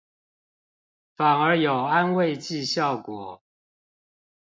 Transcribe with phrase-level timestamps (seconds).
[1.15, 3.43] 反而有安慰劑效果